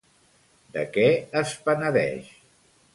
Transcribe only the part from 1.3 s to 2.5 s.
es penedeix?